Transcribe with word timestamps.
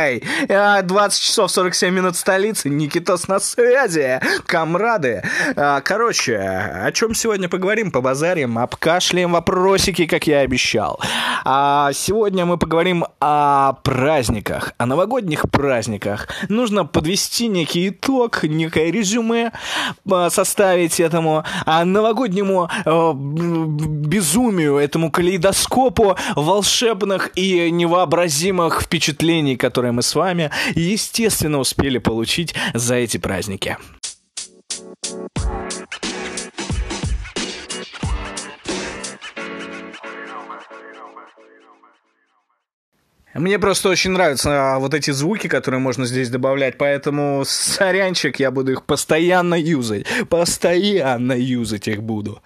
Ай, 0.00 0.22
20 0.82 1.20
часов 1.20 1.50
47 1.50 1.92
минут 1.92 2.16
столицы, 2.16 2.70
Никитос 2.70 3.28
на 3.28 3.38
связи, 3.38 4.18
комрады. 4.46 5.22
А, 5.56 5.82
короче, 5.82 6.38
о 6.38 6.90
чем 6.92 7.14
сегодня 7.14 7.48
поговорим? 7.48 7.90
по 7.90 8.00
Побазарим, 8.00 8.58
обкашляем 8.58 9.32
вопросики, 9.32 10.06
как 10.06 10.26
я 10.26 10.38
обещал. 10.38 10.98
А 11.44 11.92
сегодня 11.92 12.46
мы 12.46 12.56
поговорим 12.56 13.04
о 13.20 13.74
праздниках, 13.82 14.72
о 14.78 14.86
новогодних 14.86 15.50
праздниках. 15.50 16.28
Нужно 16.48 16.86
подвести 16.86 17.48
некий 17.48 17.90
итог, 17.90 18.42
некое 18.42 18.90
резюме 18.90 19.52
а, 20.10 20.30
составить 20.30 20.98
этому 20.98 21.44
а 21.66 21.84
новогоднему 21.84 22.70
э, 22.86 23.12
безумию, 23.14 24.78
этому 24.78 25.10
калейдоскопу 25.10 26.16
волшебных 26.36 27.32
и 27.36 27.70
невообразимых 27.70 28.80
впечатлений, 28.80 29.56
которые 29.56 29.89
мы 29.92 30.02
с 30.02 30.14
вами, 30.14 30.50
естественно, 30.74 31.58
успели 31.58 31.98
получить 31.98 32.54
за 32.74 32.96
эти 32.96 33.16
праздники. 33.16 33.76
Мне 43.34 43.60
просто 43.60 43.88
очень 43.88 44.10
нравятся 44.10 44.74
а, 44.74 44.78
вот 44.80 44.92
эти 44.92 45.12
звуки, 45.12 45.46
которые 45.46 45.80
можно 45.80 46.04
здесь 46.04 46.28
добавлять, 46.30 46.76
поэтому 46.76 47.44
сорянчик, 47.46 48.40
я 48.40 48.50
буду 48.50 48.72
их 48.72 48.84
постоянно 48.84 49.54
юзать. 49.54 50.06
Постоянно 50.28 51.32
юзать 51.32 51.86
их 51.86 52.02
буду. 52.02 52.42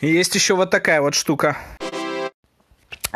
Есть 0.00 0.34
еще 0.34 0.56
вот 0.56 0.70
такая 0.70 1.00
вот 1.00 1.14
штука. 1.14 1.56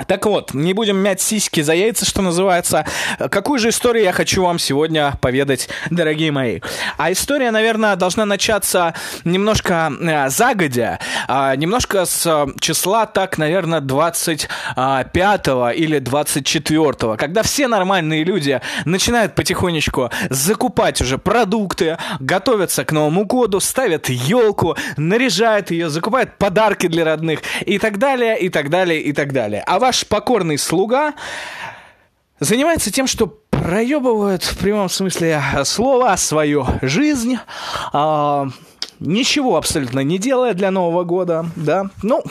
Так 0.07 0.27
вот, 0.27 0.55
не 0.55 0.73
будем 0.73 0.97
мять 0.97 1.21
сиськи 1.21 1.61
за 1.61 1.75
яйца, 1.75 2.07
что 2.07 2.23
называется. 2.23 2.87
Какую 3.31 3.59
же 3.59 3.69
историю 3.69 4.05
я 4.05 4.12
хочу 4.12 4.43
вам 4.43 4.59
сегодня 4.59 5.15
поведать, 5.21 5.69
дорогие 5.91 6.33
мои? 6.33 6.61
А 6.97 7.12
история, 7.12 7.51
наверное, 7.51 7.97
должна 7.97 8.25
начаться 8.25 8.95
немножко 9.25 9.93
э, 10.01 10.31
загодя, 10.31 10.98
э, 11.29 11.57
немножко 11.57 12.07
с 12.07 12.27
э, 12.27 12.47
числа, 12.61 13.05
так, 13.07 13.37
наверное, 13.37 13.81
25 13.81 15.48
или 15.75 15.98
24, 15.98 17.17
когда 17.17 17.43
все 17.43 17.69
нормальные 17.69 18.25
люди 18.25 18.61
начинают 18.87 19.35
потихонечку 19.35 20.11
закупать 20.31 21.03
уже 21.03 21.19
продукты, 21.19 21.98
готовятся 22.19 22.85
к 22.85 22.93
Новому 22.93 23.27
году, 23.27 23.61
ставят 23.61 24.09
елку, 24.09 24.77
наряжают 24.97 25.70
ее, 25.70 25.91
закупают 25.91 26.39
подарки 26.39 26.87
для 26.87 27.05
родных 27.05 27.41
и 27.67 27.79
так 27.79 27.98
далее, 27.98 28.39
и 28.39 28.48
так 28.48 28.70
далее, 28.70 29.01
и 29.01 29.13
так 29.13 29.33
далее. 29.33 29.63
А 29.67 29.82
ваш 29.83 30.07
покорный 30.07 30.59
слуга 30.59 31.13
занимается 32.39 32.93
тем, 32.93 33.09
что 33.09 33.27
проебывает 33.51 34.45
в 34.45 34.57
прямом 34.59 34.89
смысле 34.89 35.43
слова 35.65 36.17
свою 36.17 36.65
жизнь, 36.83 37.37
а, 37.93 38.47
ничего 39.05 39.56
абсолютно 39.56 40.00
не 40.00 40.19
делая 40.19 40.55
для 40.55 40.70
Нового 40.70 41.05
года, 41.05 41.47
да. 41.56 41.86
Ну, 42.03 42.22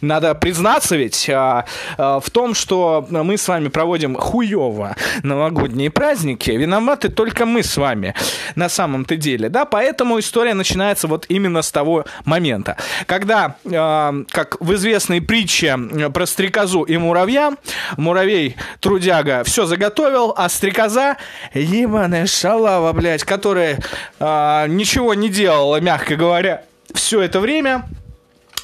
надо 0.00 0.34
признаться 0.34 0.96
ведь 0.96 1.28
а, 1.30 1.64
а, 1.96 2.20
в 2.20 2.30
том, 2.30 2.54
что 2.54 3.06
мы 3.10 3.36
с 3.36 3.48
вами 3.48 3.68
проводим 3.68 4.14
хуево 4.16 4.96
новогодние 5.22 5.90
праздники, 5.90 6.50
виноваты 6.50 7.08
только 7.08 7.46
мы 7.46 7.62
с 7.62 7.76
вами 7.76 8.14
на 8.54 8.68
самом-то 8.68 9.16
деле, 9.16 9.48
да, 9.48 9.64
поэтому 9.64 10.18
история 10.18 10.54
начинается 10.54 11.06
вот 11.06 11.26
именно 11.28 11.62
с 11.62 11.70
того 11.70 12.04
момента, 12.24 12.76
когда, 13.06 13.56
а, 13.72 14.14
как 14.30 14.60
в 14.60 14.74
известной 14.74 15.20
притче 15.20 15.76
про 16.12 16.26
стрекозу 16.26 16.82
и 16.82 16.96
муравья, 16.96 17.52
муравей, 17.96 18.56
трудяга, 18.80 19.44
все 19.44 19.66
заготовил, 19.66 20.34
а 20.36 20.48
стрекоза, 20.48 21.16
ебаная 21.54 22.26
шалава, 22.26 22.92
блядь, 22.92 23.24
которая 23.24 23.78
а, 24.20 24.66
ничего 24.66 25.14
не 25.14 25.28
делала, 25.28 25.67
мягко 25.76 26.16
говоря, 26.16 26.64
все 26.94 27.20
это 27.20 27.40
время, 27.40 27.84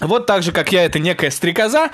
вот 0.01 0.27
так 0.27 0.43
же, 0.43 0.53
как 0.53 0.73
я, 0.73 0.85
это 0.85 0.99
некая 0.99 1.31
стрекоза, 1.31 1.91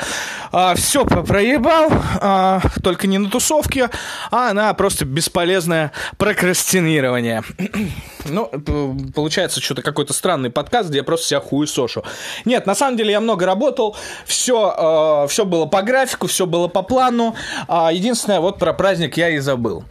а, 0.53 0.75
все 0.75 1.05
проебал, 1.05 1.93
а, 2.21 2.61
только 2.83 3.07
не 3.07 3.19
на 3.19 3.31
тусовке, 3.31 3.91
а 4.31 4.53
на 4.53 4.73
просто 4.75 5.05
бесполезное 5.05 5.93
прокрастинирование. 6.17 7.43
ну, 8.25 8.51
получается 9.15 9.61
что-то 9.61 9.83
какой-то 9.83 10.13
странный 10.13 10.51
подкаст, 10.51 10.89
где 10.89 10.99
я 10.99 11.05
просто 11.05 11.27
себя 11.29 11.41
хуесошу. 11.41 12.03
Нет, 12.45 12.67
на 12.67 12.75
самом 12.75 12.97
деле 12.97 13.13
я 13.13 13.21
много 13.21 13.45
работал, 13.45 13.97
все, 14.25 14.75
а, 14.77 15.27
все 15.27 15.45
было 15.45 15.67
по 15.67 15.83
графику, 15.83 16.27
все 16.27 16.47
было 16.47 16.69
по 16.69 16.83
плану. 16.83 17.35
Э, 17.69 17.89
единственное, 17.93 18.41
вот 18.41 18.59
про 18.59 18.73
праздник 18.73 19.17
я 19.17 19.29
и 19.29 19.39
забыл. 19.39 19.85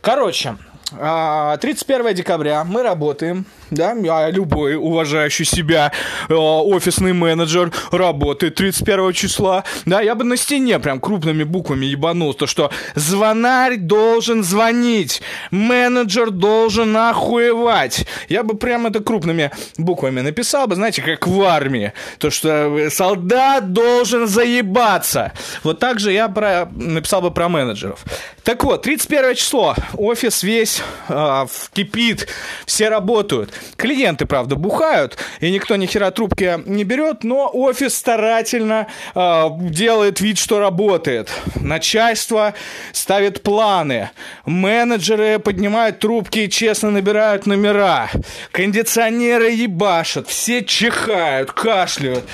Короче, 0.00 0.56
31 0.90 2.14
декабря 2.14 2.62
мы 2.64 2.82
работаем 2.82 3.46
да, 3.74 3.92
а 3.92 4.30
любой 4.30 4.76
уважающий 4.76 5.44
себя 5.44 5.92
э, 6.28 6.34
офисный 6.34 7.12
менеджер 7.12 7.72
работает 7.90 8.54
31 8.54 9.12
числа, 9.12 9.64
да, 9.84 10.00
я 10.00 10.14
бы 10.14 10.24
на 10.24 10.36
стене 10.36 10.78
прям 10.78 11.00
крупными 11.00 11.44
буквами 11.44 11.86
ебанул, 11.86 12.34
то 12.34 12.46
что 12.46 12.70
звонарь 12.94 13.76
должен 13.76 14.42
звонить, 14.42 15.22
менеджер 15.50 16.30
должен 16.30 16.96
охуевать. 16.96 18.06
Я 18.28 18.42
бы 18.42 18.56
прям 18.56 18.86
это 18.86 19.00
крупными 19.00 19.50
буквами 19.76 20.20
написал 20.20 20.66
бы, 20.66 20.74
знаете, 20.74 21.02
как 21.02 21.26
в 21.26 21.42
армии, 21.42 21.92
то 22.18 22.30
что 22.30 22.88
солдат 22.90 23.72
должен 23.72 24.26
заебаться. 24.26 25.32
Вот 25.62 25.78
так 25.78 25.98
же 25.98 26.12
я 26.12 26.28
про, 26.28 26.68
написал 26.74 27.22
бы 27.22 27.30
про 27.30 27.48
менеджеров. 27.48 28.04
Так 28.42 28.64
вот, 28.64 28.82
31 28.82 29.34
число, 29.34 29.74
офис 29.94 30.42
весь 30.42 30.82
э, 31.08 31.46
кипит, 31.72 32.28
все 32.66 32.88
работают. 32.88 33.50
Клиенты, 33.76 34.26
правда, 34.26 34.56
бухают, 34.56 35.16
и 35.40 35.50
никто 35.50 35.76
ни 35.76 35.86
хера 35.86 36.10
трубки 36.10 36.60
не 36.66 36.84
берет, 36.84 37.24
но 37.24 37.50
офис 37.52 37.94
старательно 37.94 38.86
э, 39.14 39.44
делает 39.58 40.20
вид, 40.20 40.38
что 40.38 40.60
работает. 40.60 41.30
Начальство 41.56 42.54
ставит 42.92 43.42
планы. 43.42 44.10
Менеджеры 44.46 45.38
поднимают 45.38 45.98
трубки 45.98 46.40
и 46.40 46.50
честно 46.50 46.90
набирают 46.90 47.46
номера. 47.46 48.10
Кондиционеры 48.52 49.50
ебашат, 49.50 50.28
все 50.28 50.64
чихают, 50.64 51.52
кашляют, 51.52 52.24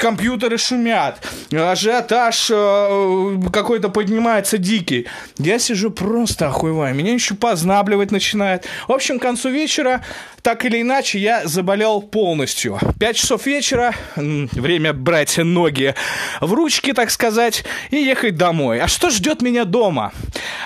компьютеры 0.00 0.58
шумят, 0.58 1.18
ажиотаж 1.52 2.50
э, 2.50 3.40
какой-то 3.52 3.88
поднимается 3.88 4.58
дикий. 4.58 5.06
Я 5.38 5.58
сижу 5.58 5.90
просто 5.90 6.48
охуеваю, 6.48 6.94
меня 6.94 7.12
еще 7.12 7.34
познабливать 7.34 8.10
начинает. 8.10 8.66
В 8.88 8.92
общем, 8.92 9.18
к 9.18 9.22
концу 9.22 9.50
вечера 9.50 10.02
так 10.50 10.64
или 10.64 10.80
иначе, 10.80 11.20
я 11.20 11.46
заболел 11.46 12.02
полностью. 12.02 12.76
Пять 12.98 13.14
часов 13.14 13.46
вечера, 13.46 13.94
время 14.16 14.92
брать 14.92 15.38
ноги 15.38 15.94
в 16.40 16.52
ручки, 16.52 16.92
так 16.92 17.12
сказать, 17.12 17.64
и 17.92 17.98
ехать 17.98 18.34
домой. 18.34 18.80
А 18.80 18.88
что 18.88 19.10
ждет 19.10 19.42
меня 19.42 19.64
дома? 19.64 20.12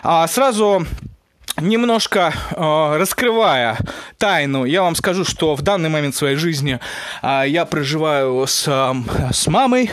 А, 0.02 0.26
сразу 0.26 0.86
Немножко 1.56 2.34
э, 2.50 2.96
раскрывая 2.98 3.78
тайну, 4.18 4.64
я 4.64 4.82
вам 4.82 4.96
скажу, 4.96 5.24
что 5.24 5.54
в 5.54 5.62
данный 5.62 5.88
момент 5.88 6.16
своей 6.16 6.34
жизни 6.34 6.80
э, 7.22 7.44
я 7.46 7.64
проживаю 7.64 8.44
с, 8.44 8.66
э, 8.66 9.32
с 9.32 9.46
мамой. 9.46 9.88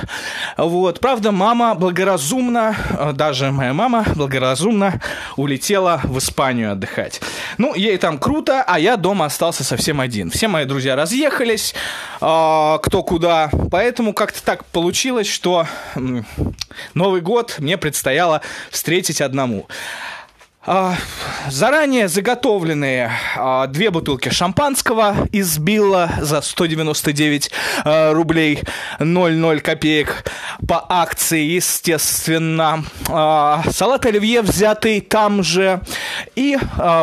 Вот. 0.58 1.00
Правда, 1.00 1.32
мама 1.32 1.76
благоразумно, 1.76 2.76
э, 2.90 3.12
даже 3.14 3.52
моя 3.52 3.74
мама 3.74 4.06
благоразумно 4.16 5.00
улетела 5.38 6.02
в 6.04 6.18
Испанию 6.18 6.72
отдыхать. 6.72 7.22
Ну, 7.60 7.76
ей 7.76 7.98
там 7.98 8.18
круто, 8.18 8.64
а 8.66 8.80
я 8.80 8.98
дома 8.98 9.26
остался 9.26 9.64
совсем 9.64 10.02
один. 10.02 10.32
Все 10.32 10.48
мои 10.48 10.66
друзья 10.66 10.96
разъехались, 10.96 11.76
э, 12.22 12.78
кто 12.82 13.04
куда. 13.04 13.52
Поэтому 13.70 14.14
как-то 14.14 14.44
так 14.44 14.66
получилось, 14.66 15.28
что 15.28 15.68
э, 15.94 16.00
Новый 16.96 17.22
год 17.22 17.58
мне 17.60 17.78
предстояло 17.78 18.42
встретить 18.72 19.22
одному. 19.22 19.68
А, 20.64 20.94
заранее 21.50 22.08
заготовленные 22.08 23.12
а, 23.36 23.66
две 23.66 23.90
бутылки 23.90 24.30
шампанского 24.30 25.28
из 25.32 25.58
Билла 25.58 26.12
за 26.20 26.42
199 26.42 27.52
а, 27.84 28.14
рублей 28.14 28.62
00 29.00 29.62
копеек 29.62 30.24
по 30.68 30.86
акции, 30.88 31.42
естественно. 31.42 32.84
Салат 33.08 34.06
оливье 34.06 34.44
взятый 34.44 35.02
там 35.02 35.42
же 35.42 35.82
и 36.36 36.60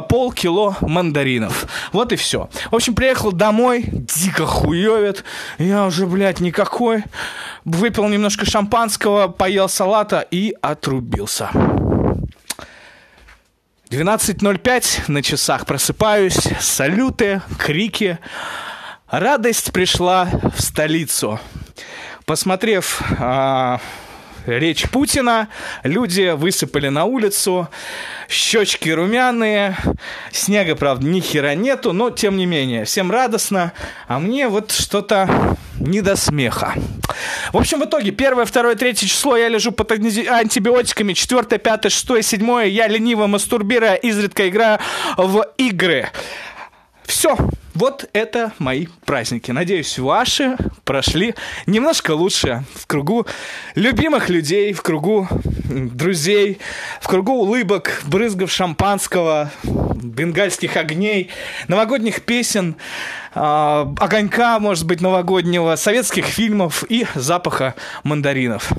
полкило 0.09 0.77
мандаринов. 0.81 1.67
Вот 1.93 2.13
и 2.13 2.17
все. 2.17 2.49
В 2.71 2.77
общем, 2.77 2.95
приехал 2.95 3.33
домой, 3.33 3.85
дико 3.91 4.47
хуевит. 4.47 5.25
Я 5.59 5.87
уже, 5.87 6.07
блядь, 6.07 6.39
никакой. 6.39 7.03
Выпил 7.65 8.07
немножко 8.07 8.47
шампанского, 8.47 9.27
поел 9.27 9.69
салата 9.69 10.25
и 10.31 10.55
отрубился. 10.63 11.51
12.05 13.91 15.11
на 15.11 15.23
часах 15.23 15.65
просыпаюсь, 15.65 16.39
салюты, 16.61 17.41
крики. 17.59 18.19
Радость 19.09 19.73
пришла 19.73 20.29
в 20.55 20.61
столицу. 20.61 21.41
Посмотрев 22.27 23.01
а, 23.19 23.81
речь 24.49 24.89
Путина, 24.89 25.49
люди 25.83 26.35
высыпали 26.35 26.89
на 26.89 27.05
улицу, 27.05 27.69
щечки 28.29 28.89
румяные, 28.89 29.77
снега, 30.33 30.75
правда, 30.75 31.07
ни 31.07 31.21
хера 31.21 31.55
нету, 31.55 31.93
но 31.93 32.11
тем 32.11 32.37
не 32.37 32.47
менее, 32.47 32.85
всем 32.85 33.11
радостно, 33.11 33.73
а 34.07 34.19
мне 34.19 34.49
вот 34.49 34.73
что-то 34.73 35.57
не 35.79 36.01
до 36.01 36.17
смеха. 36.17 36.75
В 37.53 37.57
общем, 37.57 37.81
в 37.81 37.85
итоге, 37.85 38.11
первое, 38.11 38.45
второе, 38.45 38.75
третье 38.75 39.07
число 39.07 39.37
я 39.37 39.49
лежу 39.49 39.73
под 39.73 39.91
антибиотиками, 39.93 41.13
четвертое, 41.13 41.59
пятое, 41.59 41.91
шестое, 41.91 42.23
седьмое 42.23 42.67
я 42.67 42.89
лениво 42.89 43.27
мастурбируя, 43.27 43.95
изредка 43.95 44.49
играю 44.49 44.79
в 45.17 45.47
игры. 45.57 46.09
Все, 47.09 47.39
вот 47.73 48.07
это 48.13 48.53
мои 48.59 48.87
праздники. 49.07 49.51
Надеюсь, 49.51 49.99
ваши 49.99 50.59
прошли 50.85 51.35
немножко 51.65 52.11
лучше 52.11 52.65
в 52.75 52.87
кругу 52.87 53.27
любимых 53.75 54.29
людей, 54.29 54.75
в 54.75 54.83
кругу 54.83 55.27
друзей, 55.65 56.59
в 57.01 57.09
кругу 57.09 57.33
улыбок, 57.33 58.03
брызгов 58.05 58.53
шампанского, 58.53 59.51
бенгальских 59.65 60.77
огней, 60.77 61.31
новогодних 61.67 62.27
песен, 62.27 62.77
э, 63.35 63.41
огонька, 63.41 64.59
может 64.59 64.87
быть, 64.87 65.01
новогоднего, 65.01 65.77
советских 65.77 66.27
фильмов 66.27 66.85
и 66.91 67.07
запаха 67.15 67.75
мандаринов. 68.05 68.71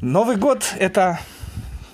Новый 0.00 0.34
год— 0.34 0.64
это 0.78 1.20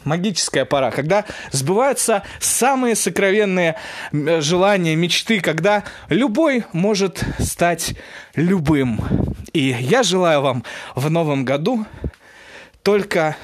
магическая 0.06 0.64
пора, 0.64 0.90
когда 0.90 1.24
сбываются 1.50 2.22
самые 2.40 2.94
сокровенные 2.94 3.76
желания, 4.12 4.96
мечты, 4.96 5.40
когда 5.40 5.84
любой 6.08 6.64
может 6.72 7.22
стать 7.38 7.94
любым. 8.34 9.00
И 9.52 9.76
я 9.80 10.02
желаю 10.02 10.40
вам 10.40 10.64
в 10.94 11.10
новом 11.10 11.44
году 11.44 11.84
только... 12.82 13.36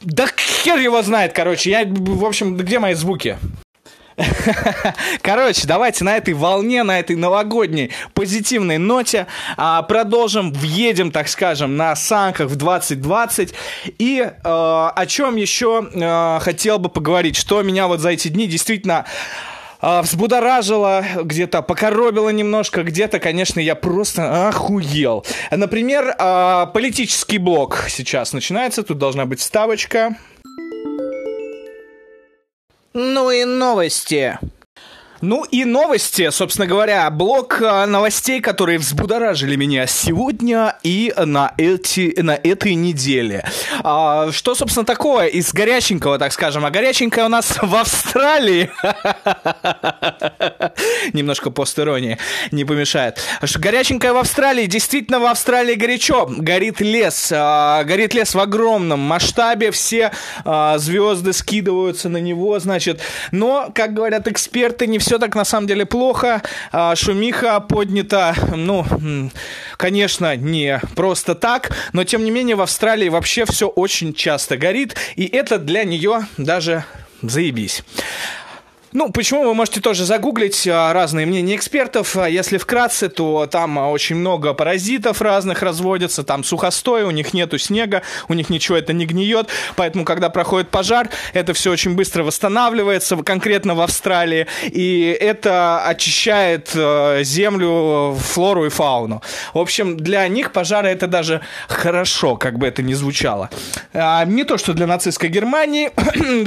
Да 0.00 0.26
хер 0.26 0.78
его 0.78 1.00
знает, 1.02 1.32
короче. 1.32 1.70
Я, 1.70 1.84
в 1.86 2.24
общем, 2.24 2.56
где 2.56 2.78
мои 2.80 2.94
звуки? 2.94 3.38
Короче, 5.22 5.66
давайте 5.66 6.04
на 6.04 6.16
этой 6.16 6.34
волне, 6.34 6.82
на 6.82 6.98
этой 6.98 7.16
новогодней 7.16 7.90
позитивной 8.14 8.78
ноте 8.78 9.26
а, 9.56 9.82
продолжим, 9.82 10.52
въедем, 10.52 11.10
так 11.10 11.28
скажем, 11.28 11.76
на 11.76 11.96
санках 11.96 12.48
в 12.48 12.56
2020. 12.56 13.54
И 13.98 14.30
а, 14.44 14.92
о 14.94 15.06
чем 15.06 15.36
еще 15.36 15.88
а, 15.94 16.38
хотел 16.40 16.78
бы 16.78 16.88
поговорить, 16.88 17.36
что 17.36 17.62
меня 17.62 17.86
вот 17.86 18.00
за 18.00 18.10
эти 18.10 18.28
дни 18.28 18.46
действительно 18.46 19.06
а, 19.84 20.02
взбудоражило, 20.02 21.04
где-то 21.24 21.60
покоробило 21.60 22.28
немножко, 22.28 22.84
где-то, 22.84 23.18
конечно, 23.18 23.58
я 23.58 23.74
просто 23.74 24.48
охуел. 24.48 25.26
Например, 25.50 26.14
а, 26.18 26.66
политический 26.66 27.38
блок 27.38 27.86
сейчас 27.88 28.32
начинается, 28.32 28.84
тут 28.84 28.98
должна 28.98 29.26
быть 29.26 29.40
ставочка. 29.40 30.16
Ну 32.94 33.30
и 33.30 33.44
новости. 33.44 34.38
Ну 35.22 35.44
и 35.44 35.64
новости, 35.64 36.28
собственно 36.30 36.66
говоря, 36.66 37.08
блок 37.08 37.62
э, 37.62 37.86
новостей, 37.86 38.40
которые 38.40 38.80
взбудоражили 38.80 39.54
меня 39.54 39.86
сегодня 39.86 40.76
и 40.82 41.14
на, 41.16 41.54
эти, 41.58 42.20
на 42.20 42.34
этой 42.34 42.74
неделе. 42.74 43.48
А, 43.84 44.32
что, 44.32 44.56
собственно, 44.56 44.84
такое 44.84 45.28
из 45.28 45.52
горяченького, 45.52 46.18
так 46.18 46.32
скажем? 46.32 46.64
А 46.64 46.70
горяченькое 46.70 47.26
у 47.26 47.28
нас 47.28 47.56
в 47.62 47.72
Австралии. 47.72 48.68
Немножко 51.12 51.50
постиронии 51.50 52.18
не 52.50 52.64
помешает. 52.64 53.20
Горяченькое 53.54 54.14
в 54.14 54.16
Австралии, 54.16 54.66
действительно 54.66 55.20
в 55.20 55.26
Австралии 55.26 55.76
горячо. 55.76 56.28
Горит 56.36 56.80
лес, 56.80 57.30
а, 57.32 57.84
горит 57.84 58.12
лес 58.12 58.34
в 58.34 58.40
огромном 58.40 58.98
масштабе, 58.98 59.70
все 59.70 60.10
а, 60.44 60.78
звезды 60.78 61.32
скидываются 61.32 62.08
на 62.08 62.16
него, 62.16 62.58
значит. 62.58 63.00
Но, 63.30 63.70
как 63.72 63.94
говорят 63.94 64.26
эксперты, 64.26 64.88
не 64.88 64.98
все 64.98 65.11
все 65.12 65.18
так 65.18 65.34
на 65.34 65.44
самом 65.44 65.66
деле 65.66 65.84
плохо. 65.84 66.40
А, 66.72 66.96
шумиха 66.96 67.60
поднята, 67.60 68.34
ну, 68.56 68.86
конечно, 69.76 70.34
не 70.36 70.80
просто 70.96 71.34
так, 71.34 71.70
но 71.92 72.04
тем 72.04 72.24
не 72.24 72.30
менее 72.30 72.56
в 72.56 72.62
Австралии 72.62 73.10
вообще 73.10 73.44
все 73.44 73.68
очень 73.68 74.14
часто 74.14 74.56
горит, 74.56 74.96
и 75.16 75.26
это 75.26 75.58
для 75.58 75.84
нее 75.84 76.26
даже 76.38 76.84
заебись. 77.20 77.84
Ну, 78.92 79.10
почему 79.10 79.44
вы 79.44 79.54
можете 79.54 79.80
тоже 79.80 80.04
загуглить 80.04 80.68
а, 80.68 80.92
разные 80.92 81.24
мнения 81.24 81.56
экспертов. 81.56 82.16
А 82.16 82.28
если 82.28 82.58
вкратце, 82.58 83.08
то 83.08 83.46
там 83.46 83.78
очень 83.78 84.16
много 84.16 84.52
паразитов 84.52 85.22
разных 85.22 85.62
разводятся, 85.62 86.24
там 86.24 86.44
сухостой, 86.44 87.04
у 87.04 87.10
них 87.10 87.32
нету 87.32 87.58
снега, 87.58 88.02
у 88.28 88.34
них 88.34 88.50
ничего 88.50 88.76
это 88.76 88.92
не 88.92 89.06
гниет, 89.06 89.48
поэтому, 89.76 90.04
когда 90.04 90.28
проходит 90.28 90.68
пожар, 90.68 91.08
это 91.32 91.54
все 91.54 91.70
очень 91.70 91.94
быстро 91.94 92.22
восстанавливается, 92.22 93.16
конкретно 93.16 93.74
в 93.74 93.80
Австралии, 93.80 94.46
и 94.64 95.16
это 95.18 95.86
очищает 95.86 96.70
э, 96.74 97.22
землю, 97.24 98.16
флору 98.20 98.66
и 98.66 98.68
фауну. 98.68 99.22
В 99.54 99.58
общем, 99.58 99.96
для 99.96 100.28
них 100.28 100.52
пожары 100.52 100.88
это 100.88 101.06
даже 101.06 101.40
хорошо, 101.68 102.36
как 102.36 102.58
бы 102.58 102.66
это 102.66 102.82
ни 102.82 102.92
звучало. 102.92 103.48
А, 103.94 104.24
не 104.26 104.44
то, 104.44 104.58
что 104.58 104.74
для 104.74 104.86
нацистской 104.86 105.30
Германии, 105.30 105.90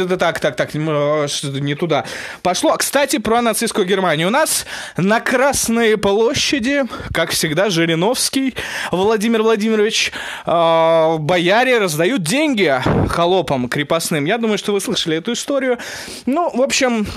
так, 0.19 0.39
так, 0.39 0.55
так, 0.55 0.73
не 0.75 1.73
туда 1.75 2.05
пошло. 2.41 2.75
Кстати, 2.77 3.17
про 3.17 3.41
нацистскую 3.41 3.85
Германию. 3.85 4.27
У 4.27 4.31
нас 4.31 4.65
на 4.97 5.19
Красной 5.19 5.97
площади, 5.97 6.83
как 7.13 7.31
всегда, 7.31 7.69
Жириновский 7.69 8.55
Владимир 8.91 9.41
Владимирович, 9.41 10.11
э, 10.45 11.17
бояре 11.19 11.79
раздают 11.79 12.23
деньги 12.23 12.81
холопам 13.09 13.69
крепостным. 13.69 14.25
Я 14.25 14.37
думаю, 14.37 14.57
что 14.57 14.73
вы 14.73 14.81
слышали 14.81 15.17
эту 15.17 15.33
историю. 15.33 15.77
Ну, 16.25 16.49
в 16.55 16.61
общем, 16.61 17.07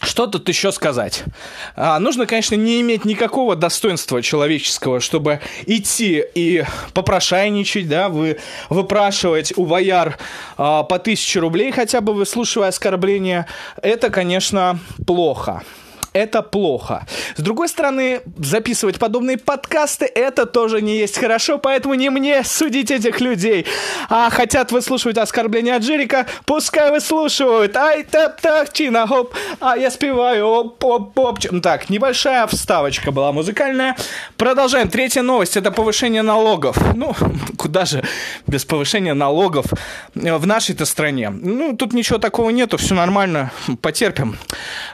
что 0.00 0.26
тут 0.26 0.48
еще 0.48 0.72
сказать? 0.72 1.24
А, 1.76 1.98
нужно, 1.98 2.26
конечно, 2.26 2.54
не 2.54 2.80
иметь 2.80 3.04
никакого 3.04 3.54
достоинства 3.54 4.22
человеческого, 4.22 5.00
чтобы 5.00 5.40
идти 5.66 6.24
и 6.34 6.64
попрошайничать, 6.94 7.88
да, 7.88 8.08
вы, 8.08 8.38
выпрашивать 8.70 9.52
у 9.56 9.66
бояр 9.66 10.18
а, 10.56 10.84
по 10.84 10.98
тысяче 10.98 11.40
рублей, 11.40 11.70
хотя 11.70 12.00
бы 12.00 12.14
выслушивая 12.14 12.68
оскорбления. 12.68 13.46
Это, 13.82 14.10
конечно, 14.10 14.78
плохо 15.06 15.62
это 16.12 16.42
плохо. 16.42 17.06
С 17.36 17.42
другой 17.42 17.68
стороны, 17.68 18.20
записывать 18.38 18.98
подобные 18.98 19.38
подкасты 19.38 20.06
это 20.06 20.46
тоже 20.46 20.82
не 20.82 20.98
есть 20.98 21.18
хорошо, 21.18 21.58
поэтому 21.58 21.94
не 21.94 22.10
мне 22.10 22.42
судить 22.44 22.90
этих 22.90 23.20
людей. 23.20 23.66
А 24.08 24.30
хотят 24.30 24.72
выслушивать 24.72 25.18
оскорбления 25.18 25.76
от 25.76 25.82
Джерика, 25.82 26.26
пускай 26.46 26.90
выслушивают. 26.90 27.76
Ай, 27.76 28.02
тап 28.02 28.40
так 28.40 28.72
чина 28.72 29.06
хоп, 29.06 29.34
а 29.60 29.76
я 29.76 29.90
спеваю 29.90 30.46
оп 30.46 30.84
оп 30.84 31.18
оп 31.18 31.38
Так, 31.62 31.90
небольшая 31.90 32.46
вставочка 32.46 33.12
была 33.12 33.32
музыкальная. 33.32 33.96
Продолжаем. 34.36 34.88
Третья 34.88 35.22
новость 35.22 35.56
это 35.56 35.70
повышение 35.70 36.22
налогов. 36.22 36.76
Ну, 36.94 37.14
куда 37.56 37.84
же 37.84 38.02
без 38.46 38.64
повышения 38.64 39.14
налогов 39.14 39.66
в 40.14 40.46
нашей-то 40.46 40.84
стране? 40.84 41.30
Ну, 41.30 41.76
тут 41.76 41.92
ничего 41.92 42.18
такого 42.18 42.50
нету, 42.50 42.76
все 42.76 42.94
нормально, 42.94 43.52
потерпим. 43.80 44.36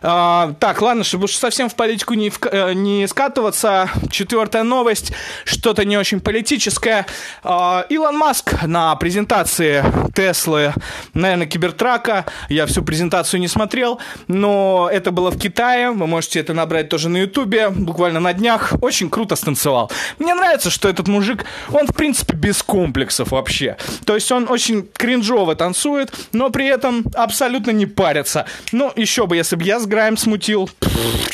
А, 0.02 0.52
так, 0.61 0.83
ладно, 0.83 1.05
чтобы 1.07 1.25
уж 1.25 1.37
совсем 1.37 1.69
в 1.69 1.75
политику 1.75 2.15
не, 2.15 2.31
в, 2.31 2.39
э, 2.51 2.73
не 2.75 3.07
скатываться, 3.07 3.91
четвертая 4.11 4.63
новость, 4.63 5.13
что-то 5.45 5.85
не 5.85 5.97
очень 5.97 6.21
политическое. 6.21 7.07
Э, 7.45 7.85
Илон 7.89 8.17
Маск 8.17 8.63
на 8.65 8.95
презентации 8.97 9.85
Теслы, 10.15 10.75
наверное, 11.15 11.47
Кибертрака, 11.47 12.27
я 12.49 12.67
всю 12.67 12.83
презентацию 12.83 13.41
не 13.41 13.49
смотрел, 13.49 14.01
но 14.29 14.89
это 14.93 15.11
было 15.11 15.31
в 15.31 15.39
Китае, 15.39 15.91
вы 15.91 16.07
можете 16.07 16.41
это 16.41 16.55
набрать 16.55 16.89
тоже 16.89 17.09
на 17.09 17.19
Ютубе, 17.19 17.71
буквально 17.71 18.21
на 18.21 18.33
днях, 18.33 18.75
очень 18.81 19.11
круто 19.11 19.37
станцевал. 19.37 19.91
Мне 20.19 20.35
нравится, 20.35 20.71
что 20.71 20.89
этот 20.89 21.09
мужик, 21.09 21.45
он 21.73 21.87
в 21.87 21.95
принципе 21.95 22.37
без 22.37 22.63
комплексов 22.63 23.31
вообще. 23.31 23.77
То 24.05 24.15
есть 24.15 24.31
он 24.33 24.49
очень 24.49 24.89
кринжово 24.93 25.55
танцует, 25.55 26.13
но 26.33 26.51
при 26.51 26.67
этом 26.67 27.05
абсолютно 27.15 27.71
не 27.71 27.87
парится. 27.87 28.47
Ну, 28.73 28.93
еще 28.97 29.27
бы, 29.27 29.37
если 29.37 29.57
бы 29.57 29.65
я 29.65 29.79
с 29.79 29.87
Грайм 29.87 30.17
смутил, 30.17 30.71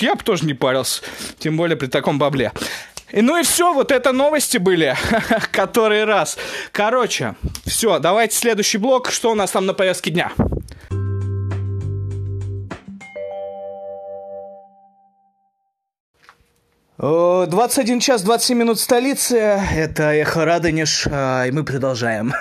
я 0.00 0.14
бы 0.14 0.22
тоже 0.22 0.44
не 0.44 0.54
парился. 0.54 1.02
Тем 1.38 1.56
более 1.56 1.76
при 1.76 1.86
таком 1.86 2.18
бабле. 2.18 2.52
И, 3.12 3.20
ну 3.20 3.38
и 3.38 3.42
все, 3.42 3.72
вот 3.74 3.92
это 3.92 4.12
новости 4.12 4.56
были, 4.56 4.96
который 5.52 6.04
раз. 6.04 6.38
Короче, 6.72 7.34
все, 7.66 7.98
давайте 7.98 8.36
следующий 8.36 8.78
блок. 8.78 9.10
Что 9.10 9.30
у 9.30 9.34
нас 9.34 9.50
там 9.50 9.66
на 9.66 9.74
повестке 9.74 10.10
дня? 10.10 10.32
21 17.02 17.98
час 17.98 18.22
27 18.22 18.56
минут 18.56 18.78
столицы. 18.78 19.36
Это 19.36 20.12
Эхо 20.14 20.44
Радонеж, 20.44 21.08
а, 21.10 21.46
и 21.46 21.50
мы 21.50 21.64
продолжаем. 21.64 22.32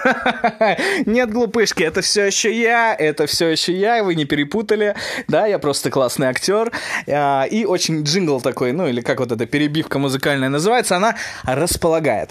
Нет, 1.08 1.32
глупышки, 1.32 1.82
это 1.82 2.02
все 2.02 2.26
еще 2.26 2.54
я, 2.54 2.94
это 2.94 3.26
все 3.26 3.48
еще 3.48 3.74
я, 3.74 4.04
вы 4.04 4.14
не 4.14 4.26
перепутали. 4.26 4.96
Да, 5.28 5.48
я 5.48 5.58
просто 5.58 5.90
классный 5.90 6.28
актер. 6.28 6.72
А, 7.08 7.46
и 7.50 7.66
очень 7.66 8.04
джингл 8.04 8.40
такой, 8.40 8.72
ну 8.72 8.88
или 8.88 9.02
как 9.02 9.20
вот 9.20 9.32
эта 9.32 9.48
перебивка 9.48 9.98
музыкальная 9.98 10.50
называется, 10.50 10.98
она 10.98 11.16
располагает. 11.44 12.30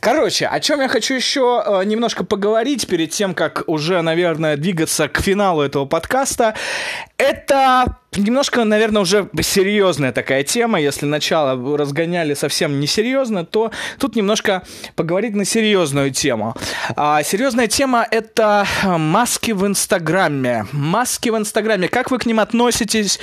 Короче, 0.00 0.48
о 0.48 0.60
чем 0.60 0.82
я 0.82 0.88
хочу 0.88 1.14
еще 1.14 1.62
а, 1.64 1.80
немножко 1.80 2.26
поговорить 2.26 2.88
перед 2.88 3.10
тем, 3.12 3.32
как 3.32 3.64
уже, 3.66 4.02
наверное, 4.02 4.58
двигаться 4.58 5.08
к 5.08 5.22
финалу 5.22 5.62
этого 5.62 5.86
подкаста. 5.86 6.54
Это 7.16 7.96
немножко, 8.16 8.64
наверное, 8.64 9.02
уже 9.02 9.28
серьезная 9.40 10.12
такая 10.12 10.42
тема. 10.42 10.80
Если 10.80 11.06
начало 11.06 11.76
разгоняли 11.76 12.34
совсем 12.34 12.80
несерьезно, 12.80 13.44
то 13.44 13.70
тут 13.98 14.16
немножко 14.16 14.62
поговорить 14.96 15.34
на 15.34 15.44
серьезную 15.44 16.10
тему. 16.10 16.54
А, 16.96 17.22
серьезная 17.22 17.68
тема— 17.68 18.06
это 18.10 18.66
маски 18.84 19.52
в 19.52 19.66
Инстаграме. 19.66 20.66
Маски 20.72 21.28
в 21.28 21.36
Инстаграме. 21.36 21.88
Как 21.88 22.10
вы 22.10 22.18
к 22.18 22.26
ним 22.26 22.40
относитесь? 22.40 23.20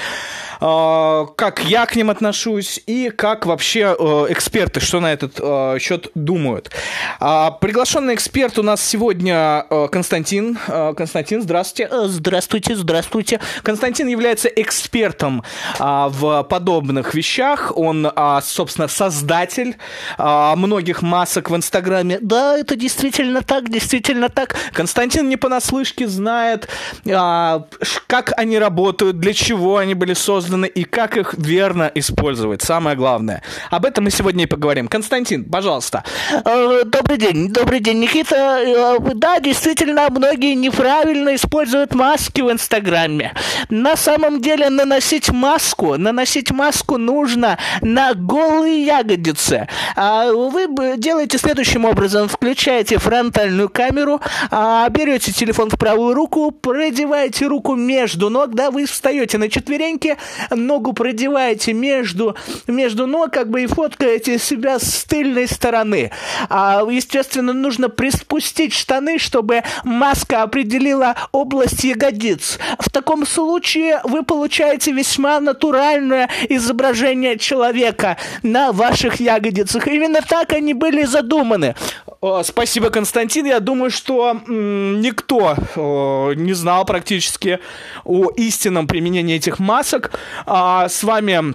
А, 0.59 1.25
как 1.35 1.63
я 1.65 1.85
к 1.85 1.95
ним 1.95 2.09
отношусь 2.09 2.81
и 2.85 3.09
как 3.09 3.45
вообще 3.45 3.95
э, 3.97 4.25
эксперты, 4.29 4.79
что 4.79 4.99
на 4.99 5.13
этот 5.13 5.39
э, 5.39 5.77
счет 5.79 6.09
думают. 6.15 6.71
А, 7.19 7.51
приглашенный 7.51 8.15
эксперт 8.15 8.57
у 8.57 8.63
нас 8.63 8.83
сегодня 8.83 9.65
э, 9.69 9.87
Константин. 9.91 10.57
Константин, 10.67 11.41
здравствуйте. 11.41 11.89
Здравствуйте, 12.07 12.75
здравствуйте. 12.75 13.39
Константин 13.63 14.07
является 14.07 14.47
экспертом 14.47 15.43
а, 15.79 16.09
в 16.09 16.43
подобных 16.43 17.13
вещах. 17.13 17.71
Он, 17.75 18.11
собственно, 18.41 18.87
создатель 18.87 19.77
многих 20.17 21.01
масок 21.01 21.49
в 21.49 21.55
Инстаграме. 21.55 22.19
Да, 22.21 22.57
это 22.57 22.75
действительно 22.75 23.41
так, 23.41 23.69
действительно 23.69 24.29
так. 24.29 24.55
Константин 24.73 25.29
не 25.29 25.37
понаслышке 25.37 26.07
знает, 26.07 26.67
как 27.05 28.33
они 28.37 28.59
работают, 28.59 29.19
для 29.19 29.33
чего 29.33 29.77
они 29.77 29.93
были 29.93 30.13
созданы 30.13 30.46
созданы 30.47 30.67
и 30.67 30.85
как 30.85 31.17
их 31.17 31.33
верно 31.37 31.91
использовать. 31.95 32.61
Самое 32.61 32.95
главное. 32.95 33.41
Об 33.69 33.85
этом 33.85 34.05
мы 34.05 34.11
сегодня 34.11 34.43
и 34.43 34.47
поговорим. 34.47 34.87
Константин, 34.87 35.43
пожалуйста. 35.43 36.03
Э, 36.45 36.83
добрый 36.85 37.17
день. 37.17 37.49
Добрый 37.49 37.81
день, 37.81 37.99
Никита. 37.99 38.35
Э, 38.35 38.97
да, 39.15 39.39
действительно, 39.39 40.07
многие 40.09 40.55
неправильно 40.55 41.35
используют 41.35 41.93
маски 41.93 42.41
в 42.41 42.51
Инстаграме. 42.51 43.33
На 43.69 43.97
самом 43.97 44.41
деле 44.41 44.69
наносить 44.69 45.29
маску, 45.29 45.97
наносить 45.97 46.51
маску 46.51 46.97
нужно 46.97 47.57
на 47.81 48.13
голые 48.13 48.85
ягодицы. 48.85 49.67
А 49.95 50.31
вы 50.31 50.67
делаете 50.97 51.37
следующим 51.37 51.83
образом. 51.83 52.29
Включаете 52.29 52.99
фронтальную 52.99 53.69
камеру, 53.69 54.21
а 54.49 54.87
берете 54.89 55.33
телефон 55.33 55.69
в 55.69 55.77
правую 55.77 56.13
руку, 56.13 56.51
продеваете 56.51 57.47
руку 57.47 57.75
между 57.75 58.29
ног, 58.29 58.55
да, 58.55 58.71
вы 58.71 58.85
встаете 58.85 59.37
на 59.37 59.49
четвереньки, 59.49 60.15
ногу 60.49 60.93
продеваете 60.93 61.73
между, 61.73 62.35
между 62.67 63.07
ног, 63.07 63.31
как 63.31 63.49
бы 63.49 63.63
и 63.63 63.67
фоткаете 63.67 64.37
себя 64.37 64.79
с 64.79 65.03
тыльной 65.05 65.47
стороны. 65.47 66.11
А, 66.49 66.83
естественно, 66.89 67.53
нужно 67.53 67.89
приспустить 67.89 68.73
штаны, 68.73 69.19
чтобы 69.19 69.63
маска 69.83 70.43
определила 70.43 71.15
область 71.31 71.83
ягодиц. 71.83 72.59
В 72.79 72.89
таком 72.89 73.25
случае 73.25 73.99
вы 74.03 74.23
получаете 74.23 74.91
весьма 74.91 75.39
натуральное 75.39 76.29
изображение 76.49 77.37
человека 77.37 78.17
на 78.43 78.71
ваших 78.71 79.19
ягодицах. 79.19 79.87
Именно 79.87 80.21
так 80.21 80.53
они 80.53 80.73
были 80.73 81.03
задуманы. 81.03 81.75
О, 82.19 82.41
спасибо, 82.43 82.89
Константин. 82.89 83.45
Я 83.45 83.59
думаю, 83.59 83.91
что 83.91 84.39
никто 84.47 85.55
о, 85.75 86.33
не 86.33 86.53
знал 86.53 86.85
практически 86.85 87.59
о 88.03 88.31
истинном 88.35 88.87
применении 88.87 89.35
этих 89.35 89.59
масок. 89.59 90.11
А, 90.45 90.89
с 90.89 91.03
вами 91.03 91.53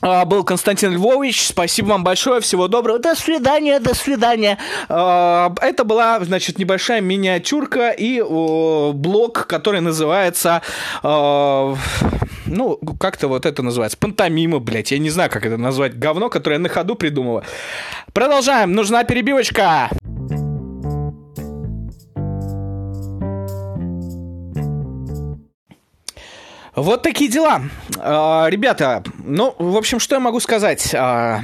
был 0.00 0.44
Константин 0.44 0.92
Львович. 0.92 1.48
Спасибо 1.48 1.88
вам 1.88 2.04
большое. 2.04 2.40
Всего 2.40 2.68
доброго. 2.68 2.98
До 2.98 3.14
свидания, 3.14 3.80
до 3.80 3.94
свидания. 3.94 4.58
А, 4.88 5.52
это 5.60 5.84
была, 5.84 6.20
значит, 6.20 6.58
небольшая 6.58 7.00
миниатюрка 7.00 7.90
и 7.90 8.22
блок, 8.22 9.46
который 9.46 9.80
называется... 9.80 10.62
Ну, 12.48 12.78
как-то 13.00 13.26
вот 13.26 13.44
это 13.44 13.62
называется. 13.62 13.98
Пантомима, 13.98 14.60
блядь. 14.60 14.92
Я 14.92 14.98
не 14.98 15.10
знаю, 15.10 15.28
как 15.30 15.44
это 15.44 15.56
назвать. 15.56 15.98
Говно, 15.98 16.28
которое 16.28 16.54
я 16.54 16.60
на 16.60 16.68
ходу 16.68 16.94
придумала. 16.94 17.42
Продолжаем. 18.12 18.72
Нужна 18.72 19.02
перебивочка. 19.02 19.90
Вот 26.76 27.02
такие 27.02 27.30
дела. 27.30 27.62
А, 27.98 28.48
ребята, 28.50 29.02
ну, 29.24 29.54
в 29.58 29.78
общем, 29.78 29.98
что 29.98 30.16
я 30.16 30.20
могу 30.20 30.40
сказать? 30.40 30.94
А, 30.94 31.40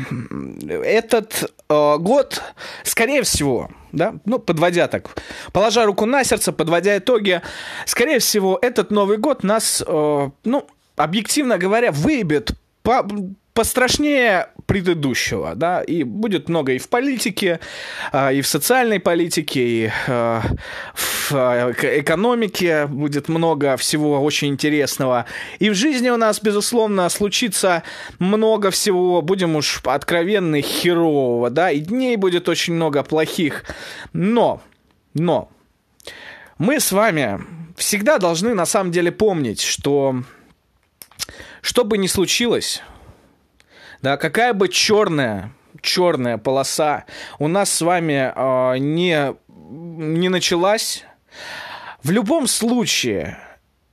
этот 0.68 1.50
а, 1.70 1.96
год, 1.96 2.42
скорее 2.84 3.22
всего, 3.22 3.70
да, 3.92 4.16
ну, 4.26 4.38
подводя 4.38 4.88
так, 4.88 5.08
положа 5.52 5.86
руку 5.86 6.04
на 6.04 6.22
сердце, 6.22 6.52
подводя 6.52 6.98
итоги, 6.98 7.40
скорее 7.86 8.18
всего, 8.18 8.58
этот 8.60 8.90
Новый 8.90 9.16
год 9.16 9.42
нас, 9.42 9.82
ну, 9.86 10.66
объективно 10.96 11.56
говоря, 11.56 11.92
выебет 11.92 12.52
по, 12.82 13.06
пострашнее 13.54 14.48
предыдущего, 14.66 15.54
да, 15.54 15.82
и 15.82 16.02
будет 16.02 16.48
много 16.48 16.72
и 16.72 16.78
в 16.78 16.88
политике, 16.88 17.60
а, 18.12 18.32
и 18.32 18.40
в 18.40 18.46
социальной 18.46 19.00
политике, 19.00 19.60
и 19.60 19.90
а, 20.08 20.42
в 20.94 21.32
а, 21.32 21.72
экономике 21.72 22.86
будет 22.86 23.28
много 23.28 23.76
всего 23.76 24.22
очень 24.22 24.48
интересного. 24.48 25.26
И 25.58 25.70
в 25.70 25.74
жизни 25.74 26.10
у 26.10 26.16
нас, 26.16 26.40
безусловно, 26.40 27.08
случится 27.08 27.82
много 28.18 28.70
всего, 28.70 29.22
будем 29.22 29.56
уж 29.56 29.80
откровенны, 29.84 30.62
херового, 30.62 31.50
да, 31.50 31.70
и 31.70 31.80
дней 31.80 32.16
будет 32.16 32.48
очень 32.48 32.74
много 32.74 33.02
плохих. 33.02 33.64
Но, 34.12 34.62
но, 35.14 35.50
мы 36.58 36.80
с 36.80 36.92
вами 36.92 37.40
всегда 37.76 38.18
должны 38.18 38.54
на 38.54 38.66
самом 38.66 38.92
деле 38.92 39.10
помнить, 39.10 39.60
что 39.60 40.22
что 41.60 41.84
бы 41.84 41.96
ни 41.96 42.08
случилось, 42.08 42.82
да, 44.02 44.16
какая 44.16 44.52
бы 44.52 44.68
черная, 44.68 45.52
черная 45.80 46.36
полоса 46.36 47.04
у 47.38 47.48
нас 47.48 47.72
с 47.72 47.80
вами 47.80 48.32
э, 48.34 48.78
не, 48.78 49.34
не 49.48 50.28
началась, 50.28 51.04
в 52.02 52.10
любом 52.10 52.48
случае, 52.48 53.38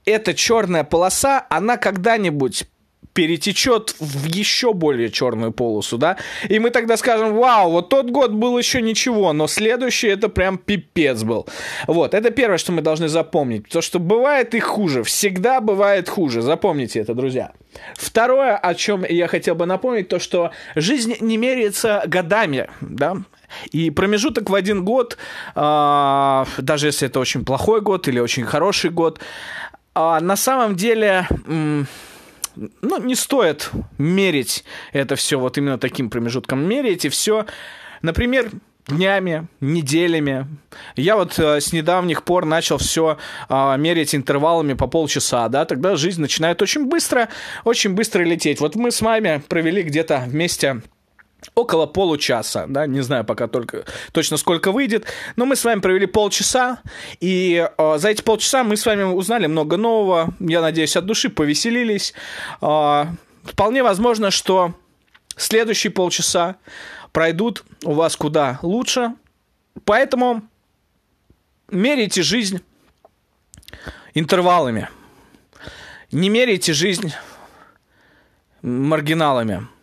эта 0.05 0.33
черная 0.33 0.83
полоса, 0.83 1.45
она 1.49 1.77
когда-нибудь 1.77 2.67
перетечет 3.13 3.95
в 3.99 4.25
еще 4.25 4.73
более 4.73 5.09
черную 5.09 5.51
полосу, 5.51 5.97
да, 5.97 6.17
и 6.47 6.59
мы 6.59 6.69
тогда 6.69 6.97
скажем, 6.97 7.35
вау, 7.35 7.71
вот 7.71 7.89
тот 7.89 8.09
год 8.09 8.31
был 8.31 8.57
еще 8.57 8.81
ничего, 8.81 9.33
но 9.33 9.47
следующий 9.47 10.07
это 10.07 10.29
прям 10.29 10.57
пипец 10.57 11.23
был. 11.23 11.47
Вот, 11.87 12.13
это 12.13 12.29
первое, 12.31 12.57
что 12.57 12.71
мы 12.71 12.81
должны 12.81 13.07
запомнить, 13.07 13.67
то, 13.67 13.81
что 13.81 13.99
бывает 13.99 14.55
и 14.55 14.59
хуже, 14.59 15.03
всегда 15.03 15.59
бывает 15.59 16.07
хуже, 16.09 16.41
запомните 16.41 16.99
это, 16.99 17.13
друзья. 17.13 17.51
Второе, 17.95 18.55
о 18.57 18.73
чем 18.73 19.05
я 19.07 19.27
хотел 19.27 19.55
бы 19.55 19.65
напомнить, 19.65 20.07
то, 20.07 20.19
что 20.19 20.51
жизнь 20.75 21.15
не 21.19 21.37
меряется 21.37 22.03
годами, 22.07 22.69
да, 22.81 23.17
и 23.71 23.89
промежуток 23.89 24.49
в 24.49 24.55
один 24.55 24.85
год, 24.85 25.17
э, 25.55 26.45
даже 26.57 26.87
если 26.87 27.07
это 27.07 27.19
очень 27.19 27.45
плохой 27.45 27.81
год 27.81 28.07
или 28.07 28.19
очень 28.19 28.45
хороший 28.45 28.91
год, 28.91 29.19
э, 29.95 30.19
на 30.21 30.35
самом 30.35 30.75
деле... 30.75 31.27
Э, 31.47 31.83
ну, 32.81 33.03
не 33.03 33.15
стоит 33.15 33.71
мерить 33.97 34.63
это 34.93 35.15
все 35.15 35.39
вот 35.39 35.57
именно 35.57 35.77
таким 35.77 36.09
промежутком. 36.09 36.67
Меряйте 36.67 37.09
все, 37.09 37.45
например, 38.01 38.51
днями, 38.87 39.47
неделями. 39.61 40.47
Я 40.95 41.15
вот 41.15 41.37
э, 41.39 41.61
с 41.61 41.73
недавних 41.73 42.23
пор 42.23 42.45
начал 42.45 42.77
все 42.77 43.17
э, 43.47 43.77
мерять 43.77 44.15
интервалами 44.15 44.73
по 44.73 44.87
полчаса, 44.87 45.47
да, 45.49 45.65
тогда 45.65 45.95
жизнь 45.95 46.21
начинает 46.21 46.61
очень 46.61 46.85
быстро, 46.85 47.29
очень 47.63 47.93
быстро 47.93 48.23
лететь. 48.23 48.59
Вот 48.59 48.75
мы 48.75 48.91
с 48.91 49.01
вами 49.01 49.41
провели 49.47 49.83
где-то 49.83 50.23
вместе 50.27 50.81
около 51.55 51.85
получаса, 51.85 52.65
да, 52.67 52.85
не 52.85 53.01
знаю 53.01 53.23
пока 53.23 53.47
только 53.47 53.85
точно 54.11 54.37
сколько 54.37 54.71
выйдет, 54.71 55.05
но 55.35 55.45
мы 55.45 55.55
с 55.55 55.63
вами 55.63 55.79
провели 55.79 56.05
полчаса, 56.05 56.81
и 57.19 57.67
э, 57.77 57.97
за 57.97 58.09
эти 58.09 58.21
полчаса 58.21 58.63
мы 58.63 58.77
с 58.77 58.85
вами 58.85 59.03
узнали 59.03 59.47
много 59.47 59.77
нового, 59.77 60.33
я 60.39 60.61
надеюсь, 60.61 60.95
от 60.95 61.05
души 61.05 61.29
повеселились. 61.29 62.13
Э, 62.61 63.05
вполне 63.43 63.83
возможно, 63.83 64.31
что 64.31 64.73
следующие 65.35 65.91
полчаса 65.91 66.57
пройдут 67.11 67.63
у 67.83 67.93
вас 67.93 68.15
куда 68.15 68.59
лучше, 68.61 69.13
поэтому 69.85 70.43
меряйте 71.71 72.21
жизнь 72.21 72.61
интервалами, 74.13 74.89
не 76.11 76.29
меряйте 76.29 76.73
жизнь 76.73 77.13
маргиналами– 78.61 79.67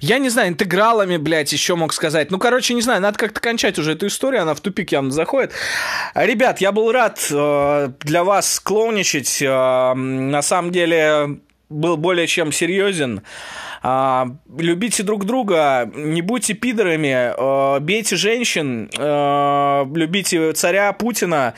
Я 0.00 0.18
не 0.18 0.30
знаю, 0.30 0.48
интегралами, 0.48 1.18
блядь, 1.18 1.52
еще 1.52 1.76
мог 1.76 1.92
сказать. 1.92 2.30
Ну, 2.30 2.38
короче, 2.38 2.72
не 2.74 2.80
знаю, 2.80 3.02
надо 3.02 3.18
как-то 3.18 3.40
кончать 3.40 3.78
уже 3.78 3.92
эту 3.92 4.06
историю, 4.06 4.42
она 4.42 4.54
в 4.54 4.60
тупик 4.60 4.92
явно 4.92 5.10
заходит. 5.10 5.52
Ребят, 6.14 6.60
я 6.60 6.72
был 6.72 6.90
рад 6.90 7.26
э, 7.30 7.88
для 8.00 8.24
вас 8.24 8.60
клоуничать. 8.60 9.42
Э, 9.42 9.92
на 9.94 10.40
самом 10.40 10.72
деле, 10.72 11.40
был 11.68 11.96
более 11.98 12.26
чем 12.26 12.50
серьезен. 12.50 13.22
Э, 13.82 14.24
любите 14.56 15.02
друг 15.02 15.26
друга, 15.26 15.90
не 15.94 16.22
будьте 16.22 16.54
пидорами, 16.54 17.34
э, 17.76 17.80
бейте 17.80 18.16
женщин, 18.16 18.90
э, 18.96 19.84
любите 19.94 20.52
царя 20.54 20.92
Путина. 20.94 21.54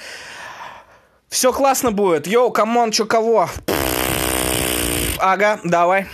Все 1.28 1.52
классно 1.52 1.92
будет. 1.92 2.26
Yo, 2.26 2.50
come 2.50 2.73
on, 2.73 2.90
чё 2.90 3.06
кого? 3.06 3.49
Ага, 5.18 5.61
давай. 5.64 6.06